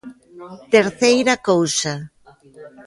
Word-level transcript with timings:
Terceira 0.73 1.33
cousa. 1.49 1.93